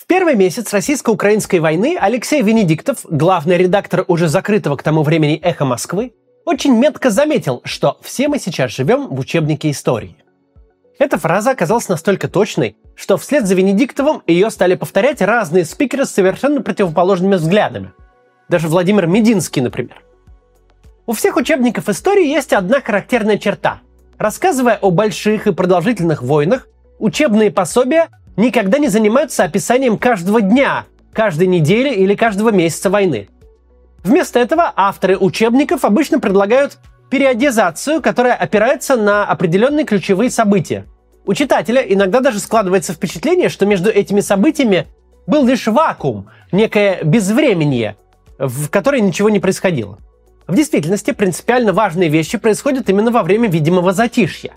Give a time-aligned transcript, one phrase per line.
[0.00, 5.66] В первый месяц российско-украинской войны Алексей Венедиктов, главный редактор уже закрытого к тому времени «Эхо
[5.66, 6.14] Москвы»,
[6.46, 10.16] очень метко заметил, что все мы сейчас живем в учебнике истории.
[10.98, 16.10] Эта фраза оказалась настолько точной, что вслед за Венедиктовым ее стали повторять разные спикеры с
[16.10, 17.92] совершенно противоположными взглядами.
[18.48, 20.02] Даже Владимир Мединский, например.
[21.04, 23.80] У всех учебников истории есть одна характерная черта.
[24.16, 31.46] Рассказывая о больших и продолжительных войнах, учебные пособия никогда не занимаются описанием каждого дня, каждой
[31.46, 33.28] недели или каждого месяца войны.
[34.02, 36.78] Вместо этого авторы учебников обычно предлагают
[37.10, 40.86] периодизацию, которая опирается на определенные ключевые события.
[41.26, 44.86] У читателя иногда даже складывается впечатление, что между этими событиями
[45.26, 47.96] был лишь вакуум, некое безвременье,
[48.38, 49.98] в которое ничего не происходило.
[50.46, 54.54] В действительности принципиально важные вещи происходят именно во время видимого затишья.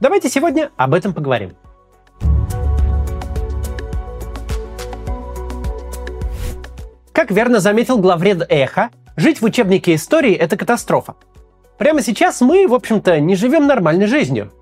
[0.00, 1.52] Давайте сегодня об этом поговорим.
[7.12, 11.16] Как верно заметил главред Эхо, жить в учебнике истории– это катастрофа.
[11.76, 14.52] Прямо сейчас мы, в общем-то, не живем нормальной жизнью.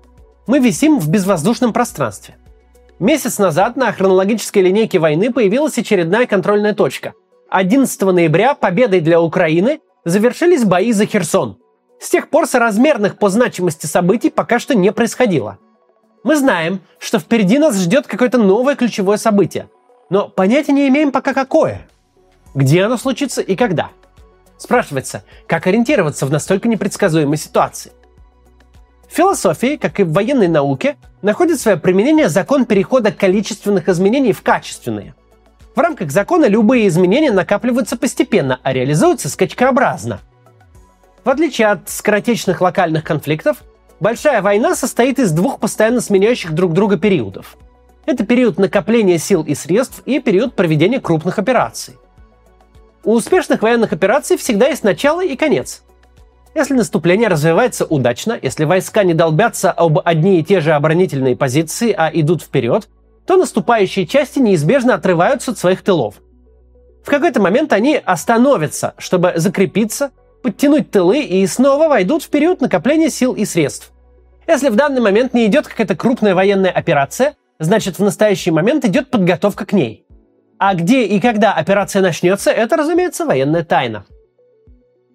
[0.47, 2.37] Мы висим в безвоздушном пространстве.
[2.97, 7.13] Месяц назад на хронологической линейке войны появилась очередная контрольная точка.
[7.49, 11.57] 11 ноября победой для Украины завершились бои за Херсон.
[11.99, 15.59] С тех пор соразмерных по значимости событий пока что не происходило.
[16.23, 19.69] Мы знаем, что впереди нас ждет какое-то новое ключевое событие,
[20.09, 21.87] но понятия не имеем пока какое.
[22.59, 23.91] Где оно случится и когда–
[24.57, 27.93] Спрашивается, как ориентироваться в настолько непредсказуемой ситуации?
[29.07, 34.41] В философии, как и в военной науке, находит свое применение закон перехода количественных изменений в
[34.41, 35.15] качественные.
[35.73, 40.19] В рамках закона любые изменения накапливаются постепенно, а реализуются скачкообразно.
[41.23, 43.63] В отличие от скоротечных локальных конфликтов,
[44.01, 47.55] большая война состоит из двух постоянно сменяющих друг друга периодов.
[48.05, 51.95] Это период накопления сил и средств и период проведения крупных операций–
[53.03, 55.83] у успешных военных операций всегда есть начало и конец.
[56.55, 61.93] Если наступление развивается удачно, если войска не долбятся об одни и те же оборонительные позиции,
[61.95, 62.89] а идут вперед,
[63.25, 66.15] то наступающие части неизбежно отрываются от своих тылов.
[67.03, 70.11] В какой-то момент они остановятся, чтобы закрепиться,
[70.41, 73.91] подтянуть тылы и снова войдут в период накопления сил и средств.
[74.47, 79.11] Если в данный момент не идет какая-то крупная военная операция, значит в настоящий момент идет
[79.11, 80.07] подготовка к ней.
[80.59, 84.05] А где и когда операция начнется, это, разумеется, военная тайна.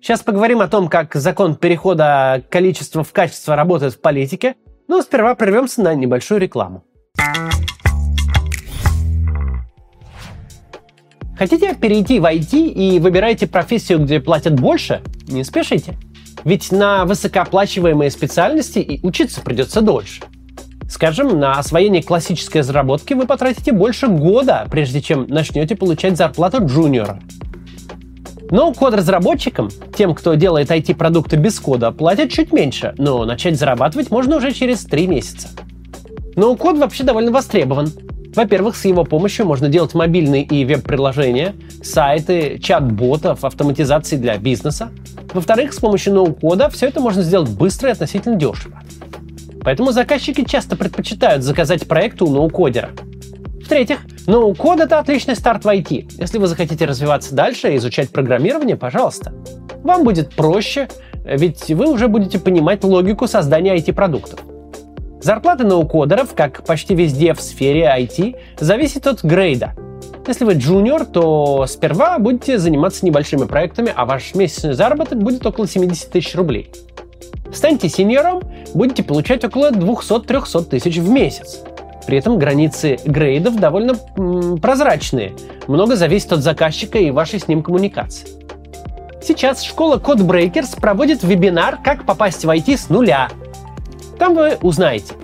[0.01, 4.55] Сейчас поговорим о том, как закон перехода количества в качество работает в политике,
[4.89, 6.85] но сперва прервемся на небольшую рекламу.
[11.37, 15.03] Хотите перейти в IT и выбираете профессию, где платят больше?
[15.29, 15.95] Не спешите.
[16.45, 20.23] Ведь на высокооплачиваемые специальности и учиться придется дольше.
[20.89, 27.21] Скажем, на освоение классической разработки вы потратите больше года, прежде чем начнете получать зарплату джуниора.
[28.51, 34.37] Но код-разработчикам, тем, кто делает IT-продукты без кода, платят чуть меньше, но начать зарабатывать можно
[34.37, 35.49] уже через 3 месяца.
[36.37, 37.91] Но код вообще довольно востребован.
[38.35, 44.91] Во-первых, с его помощью можно делать мобильные и веб-приложения, сайты, чат-ботов, автоматизации для бизнеса.
[45.33, 48.81] Во-вторых, с помощью ноу-кода все это можно сделать быстро и относительно дешево.
[49.65, 52.91] Поэтому заказчики часто предпочитают заказать проект у ноу-кодера.
[53.65, 56.17] В-третьих, ноу-код— это отличный старт в IT.
[56.19, 59.33] Если вы захотите развиваться дальше и изучать программирование, пожалуйста.
[59.83, 60.89] Вам будет проще,
[61.25, 64.41] ведь вы уже будете понимать логику создания IT-продуктов.
[65.23, 69.75] Зарплата ноу-кодеров, как почти везде в сфере IT, зависит от грейда.
[70.27, 75.67] Если вы джуниор, то сперва будете заниматься небольшими проектами, а ваш месячный заработок будет около
[75.67, 76.71] 70 тысяч рублей.
[77.55, 78.43] Станьте сеньором,
[78.75, 81.61] будете получать около 200-300 тысяч в месяц.
[82.07, 85.33] При этом границы грейдов довольно м, прозрачные.
[85.69, 88.29] Много зависит от заказчика и вашей с ним коммуникации.
[89.23, 93.31] Сейчас школа Codebreakers проводит вебинар «Как попасть в IT с нуля».
[94.19, 95.15] Там вы узнаете,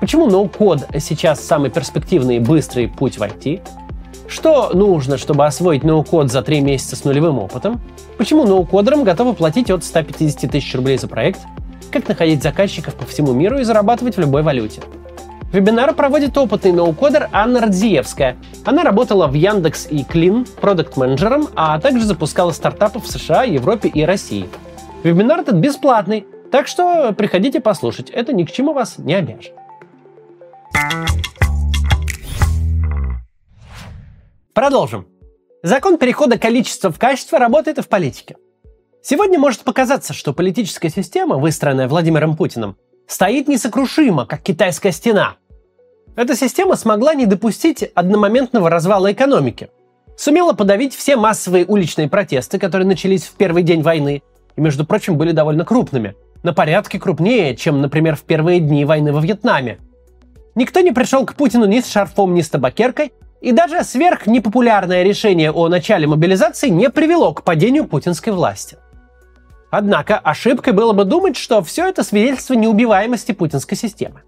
[0.00, 3.60] почему ноу-код сейчас самый перспективный и быстрый путь в IT,
[4.28, 7.80] что нужно, чтобы освоить ноу-код за 3 месяца с нулевым опытом,
[8.16, 11.40] почему ноу-кодерам готовы платить от 150 тысяч рублей за проект–
[11.90, 14.82] как находить заказчиков по всему миру и зарабатывать в любой валюте.
[15.52, 18.36] Вебинар проводит опытный ноу-кодер Анна Радзиевская.
[18.64, 24.04] Она работала в Яндекс и Клин продукт-менеджером, а также запускала стартапы в США, Европе и
[24.04, 24.48] России.
[25.02, 29.54] Вебинар этот бесплатный, так что приходите послушать, это ни к чему вас не обяжет.
[34.52, 35.06] Продолжим.
[35.62, 38.36] Закон перехода количества в качество работает и в политике.
[39.02, 42.76] Сегодня может показаться, что политическая система, выстроенная Владимиром Путиным,
[43.06, 45.36] стоит несокрушимо, как китайская стена.
[46.16, 49.70] Эта система смогла не допустить одномоментного развала экономики.
[50.18, 54.22] Сумела подавить все массовые уличные протесты, которые начались в первый день войны,
[54.54, 56.14] и, между прочим, были довольно крупными.
[56.42, 59.78] На порядке крупнее, чем, например, в первые дни войны во Вьетнаме.
[60.54, 65.50] Никто не пришел к Путину ни с шарфом, ни с табакеркой, и даже сверхнепопулярное решение
[65.52, 68.76] о начале мобилизации не привело к падению путинской власти.
[69.70, 74.22] Однако ошибкой было бы думать, что все это свидетельство неубиваемости путинской системы.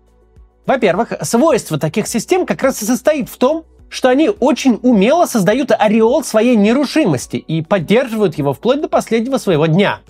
[0.67, 5.73] Во-первых, свойство таких систем как раз и состоит в том, что они очень умело создают
[5.73, 10.01] ореол своей нерушимости и поддерживают его вплоть до последнего своего дня.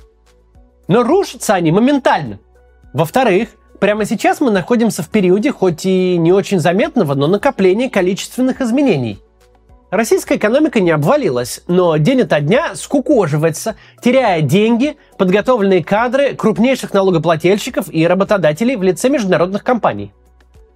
[0.87, 2.39] Но рушатся они моментально.
[2.93, 3.49] Во-вторых,
[3.81, 9.19] прямо сейчас мы находимся в периоде, хоть и не очень заметного, но накопления количественных изменений.
[9.93, 17.93] Российская экономика не обвалилась, но день ото дня скукоживается, теряя деньги, подготовленные кадры крупнейших налогоплательщиков
[17.93, 20.15] и работодателей в лице международных компаний.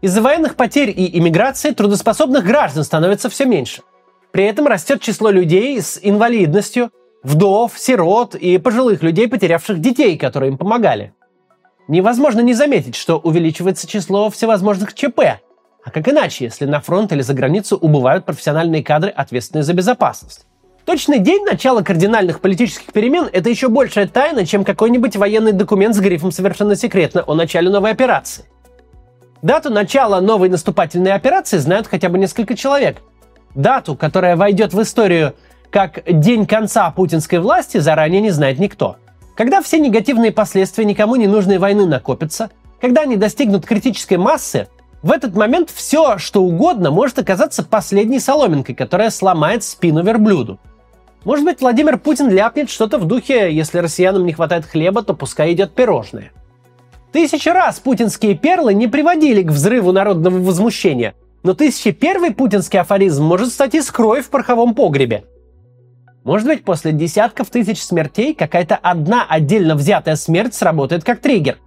[0.02, 3.80] Из-за военных потерь и иммиграции трудоспособных граждан становится все меньше.
[4.32, 6.90] При этом растет число людей с инвалидностью,
[7.22, 11.14] вдов, сирот и пожилых людей, потерявших детей, которые им помогали.
[11.88, 15.40] Невозможно не заметить, что увеличивается число всевозможных ЧП.
[15.86, 20.44] А как иначе, если на фронт или за границу убывают профессиональные кадры, ответственные за безопасность?
[20.84, 26.00] Точный день начала кардинальных политических перемен– это еще большая тайна, чем какой-нибудь военный документ с
[26.00, 28.46] грифом «Совершенно секретно» о начале новой операции.
[29.42, 32.98] Дату начала новой наступательной операции знают хотя бы несколько человек.
[33.54, 35.34] Дату, которая войдет в историю
[35.70, 38.96] как день конца путинской власти, заранее не знает никто–
[39.36, 42.50] когда все негативные последствия никому не нужной войны накопятся,
[42.80, 44.68] когда они достигнут критической массы,
[45.06, 50.58] в этот момент все, что угодно, может оказаться последней соломинкой, которая сломает спину верблюду.
[51.24, 55.52] Может быть, Владимир Путин ляпнет что-то в духе «если россиянам не хватает хлеба, то пускай
[55.52, 56.32] идет пирожное».
[57.12, 61.14] Тысячи раз путинские перлы не приводили к взрыву народного возмущения,
[61.44, 65.24] но тысячи первый путинский афоризм может стать искрой в пороховом погребе–
[66.24, 71.58] может быть, после десятков тысяч смертей какая-то одна отдельно взятая смерть сработает как триггер.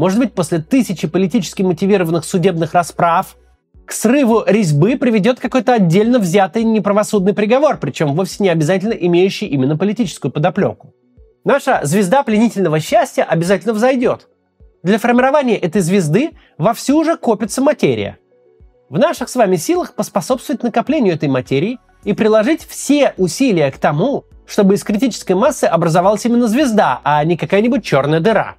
[0.00, 3.36] Может быть, после тысячи политически мотивированных судебных расправ
[3.84, 9.76] к срыву резьбы приведет какой-то отдельно взятый неправосудный приговор, причем вовсе не обязательно имеющий именно
[9.76, 10.94] политическую подоплеку.
[11.44, 14.28] Наша звезда пленительного счастья обязательно взойдет.
[14.82, 18.16] Для формирования этой звезды вовсю уже копится материя.
[18.88, 24.24] В наших с вами силах поспособствовать накоплению этой материи– и приложить все усилия к тому,
[24.46, 28.56] чтобы из критической массы образовалась именно звезда, а не какая-нибудь черная дыра.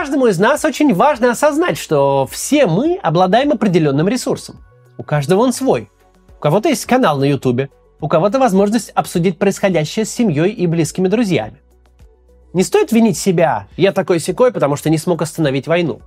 [0.00, 4.64] Каждому из нас очень важно осознать, что все мы обладаем определенным ресурсом.
[4.96, 5.90] У каждого он свой.
[6.38, 7.68] У кого-то есть канал на Ютубе,
[8.00, 11.60] у кого-то возможность обсудить происходящее с семьей и близкими друзьями.
[12.54, 16.00] Не стоит винить себя, я такой секой, потому что не смог остановить войну.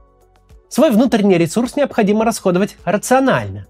[0.69, 3.67] Свой внутренний ресурс необходимо расходовать рационально.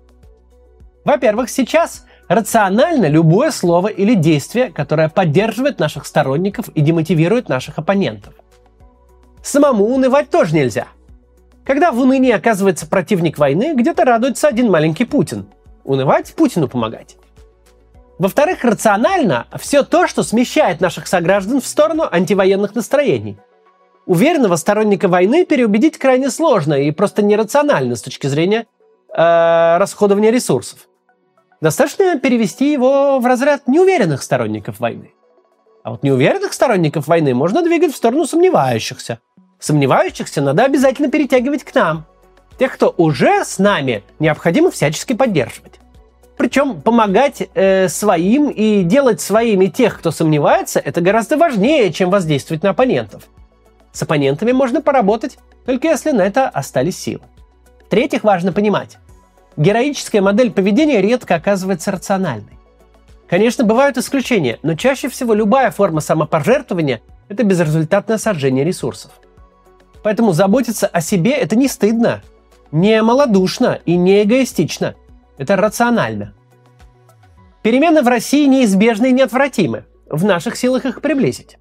[1.04, 8.34] Во-первых, сейчас рационально любое слово или действие, которое поддерживает наших сторонников и демотивирует наших оппонентов.
[9.44, 10.88] Самому унывать тоже нельзя.
[11.64, 15.46] Когда в унынии оказывается противник войны, где-то радуется один маленький Путин.
[15.84, 17.18] Унывать Путину помогать.
[18.18, 23.38] Во-вторых, рационально все то, что смещает наших сограждан в сторону антивоенных настроений–
[24.06, 28.66] Уверенного сторонника войны переубедить крайне сложно и просто нерационально с точки зрения
[29.16, 30.90] э, расходования ресурсов.
[31.62, 35.14] Достаточно перевести его в разряд неуверенных сторонников войны.
[35.84, 39.20] А вот неуверенных сторонников войны можно двигать в сторону сомневающихся.
[39.64, 42.06] Сомневающихся надо обязательно перетягивать к нам.
[42.60, 45.80] Тех, кто уже с нами, необходимо всячески поддерживать.
[46.36, 52.62] Причем помогать э, своим и делать своими тех, кто сомневается, это гораздо важнее, чем воздействовать
[52.62, 53.24] на оппонентов.
[53.94, 57.22] С оппонентами можно поработать, только если на это остались силы.
[57.86, 58.98] В-третьих, важно понимать,
[59.56, 62.60] героическая модель поведения редко оказывается рациональной.
[63.30, 69.14] Конечно, бывают исключения, но чаще всего любая форма самопожертвования– это безрезультатное сожжение ресурсов.
[70.04, 72.22] Поэтому заботиться о себе– это не стыдно,
[72.72, 74.96] не малодушно и не эгоистично.
[75.38, 76.34] Это рационально.
[77.64, 79.86] Перемены в России неизбежны и неотвратимы.
[80.10, 81.58] В наших силах их приблизить.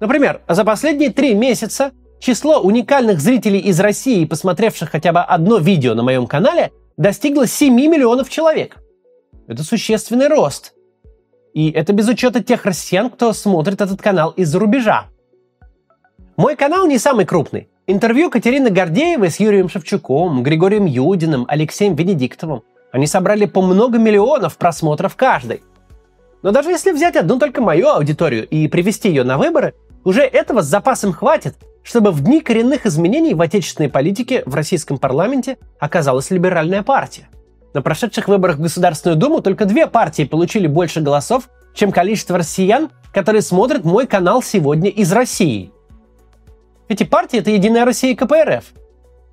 [0.00, 5.94] Например, за последние три месяца число уникальных зрителей из России, посмотревших хотя бы одно видео
[5.94, 8.78] на моем канале, достигло 7 миллионов человек.
[9.46, 10.72] Это существенный рост.
[11.54, 15.06] И это без учета тех россиян, кто смотрит этот канал из-за рубежа.
[16.38, 17.68] Мой канал не самый крупный.
[17.88, 22.62] Интервью Катерины Гордеевой с Юрием Шевчуком, Григорием Юдиным, Алексеем Венедиктовым.
[22.92, 25.64] Они собрали по много миллионов просмотров каждый.
[26.42, 30.62] Но даже если взять одну только мою аудиторию и привести ее на выборы, Уже этого
[30.62, 36.30] с запасом хватит, чтобы в дни коренных изменений в отечественной политике в российском парламенте оказалась
[36.30, 37.28] либеральная партия.
[37.74, 42.90] На прошедших выборах в Государственную Думу только две партии получили больше голосов, чем количество россиян,
[43.12, 45.72] которые смотрят мой канал сегодня из России.
[46.88, 48.64] Эти партии– это Единая Россия и КПРФ.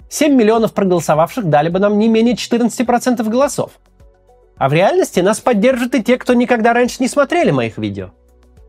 [0.10, 3.72] 7 миллионов проголосовавших дали бы нам не менее 14% голосов.
[4.58, 8.12] А в реальности нас поддержат и те, кто никогда раньше не смотрели моих видео.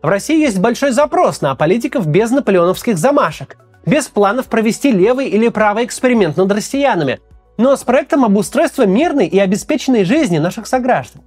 [0.02, 5.48] В России есть большой запрос на политиков без наполеоновских замашек, без планов провести левый или
[5.48, 7.20] правый эксперимент над россиянами,
[7.56, 11.22] но с проектом обустройства мирной и обеспеченной жизни наших сограждан.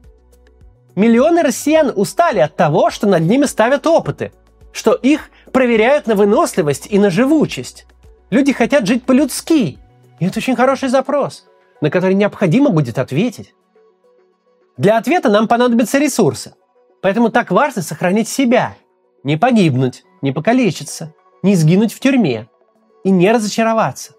[0.95, 4.31] Миллионы россиян устали от того, что над ними ставят опыты,
[4.71, 7.85] что их проверяют на выносливость и на живучесть.
[8.29, 9.79] Люди хотят жить по-людски.
[10.19, 11.47] И это очень хороший запрос,
[11.81, 13.53] на который необходимо будет ответить.
[14.77, 16.53] Для ответа нам понадобятся ресурсы.
[17.01, 18.75] Поэтому так важно сохранить себя,
[19.23, 21.13] не погибнуть, не покалечиться,
[21.43, 22.47] не сгинуть в тюрьме
[23.03, 24.13] и не разочароваться.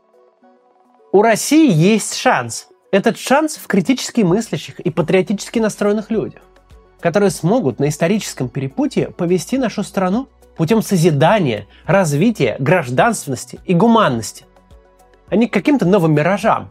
[1.13, 2.69] У России есть шанс.
[2.93, 6.43] Этот шанс в критически мыслящих и патриотически настроенных людях,
[7.01, 14.45] которые смогут на историческом перепутье повести нашу страну путем созидания, развития, гражданственности и гуманности,
[15.29, 16.71] а не к каким-то новым миражам.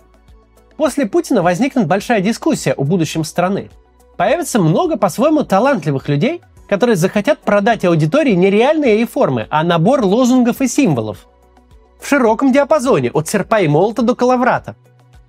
[0.77, 3.69] После Путина возникнет большая дискуссия о будущем страны.
[4.15, 10.61] Появится много по-своему талантливых людей, которые захотят продать аудитории не реальные реформы, а набор лозунгов
[10.61, 11.27] и символов.
[11.99, 14.75] В широком диапазоне, от серпа и молота до коловрата.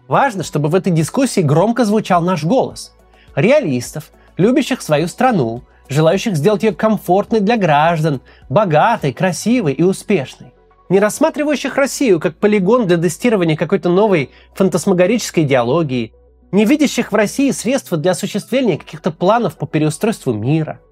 [0.06, 2.94] Важно, чтобы в этой дискуссии громко звучал наш голос.
[3.34, 10.54] Реалистов, любящих свою страну, желающих сделать ее комфортной для граждан, богатой, красивой и успешной.
[10.88, 16.14] Не рассматривающих Россию как полигон для тестирования какой-то новой фантасмагорической идеологии,
[16.50, 20.80] не видящих в России средства для осуществления каких-то планов по переустройству мира–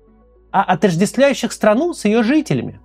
[0.50, 2.80] а отождествляющих страну с ее жителями.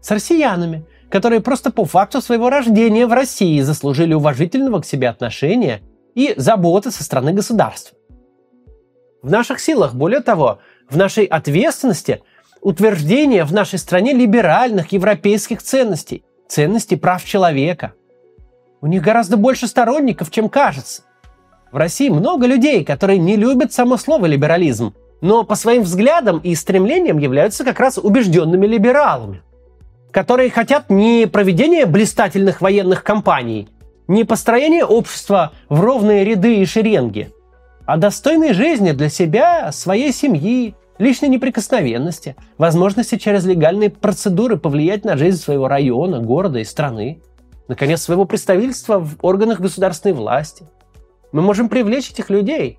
[0.00, 5.82] С россиянами, которые просто по факту своего рождения в России заслужили уважительного к себе отношения
[6.14, 7.96] и заботы со стороны государства.
[9.22, 12.22] В наших силах, более того, в нашей ответственности
[12.60, 17.94] утверждение в нашей стране либеральных европейских ценностей, ценностей прав человека.
[18.80, 21.02] У них гораздо больше сторонников, чем кажется.
[21.72, 26.54] В России много людей, которые не любят само слово либерализм, но по своим взглядам и
[26.54, 29.42] стремлениям являются как раз убежденными либералами,
[30.10, 33.68] которые хотят не проведения блистательных военных кампаний,
[34.08, 37.32] не построения общества в ровные ряды и шеренги,
[37.86, 45.16] а достойной жизни для себя, своей семьи, личной неприкосновенности, возможности через легальные процедуры повлиять на
[45.16, 47.22] жизнь своего района, города и страны,
[47.68, 50.66] наконец, своего представительства в органах государственной власти.
[51.32, 52.78] Мы можем привлечь этих людей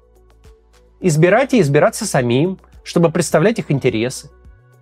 [1.00, 4.30] –избирать и избираться самим, чтобы представлять их интересы.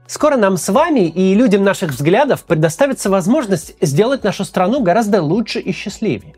[0.07, 5.59] Скоро нам с вами и людям наших взглядов предоставится возможность сделать нашу страну гораздо лучше
[5.59, 6.35] и счастливее.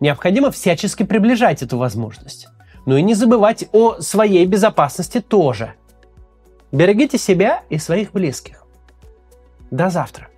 [0.00, 2.48] Необходимо всячески приближать эту возможность.
[2.88, 5.74] Но и не забывать о своей безопасности тоже.
[6.72, 8.64] Берегите себя и своих близких.
[9.70, 10.28] До завтра.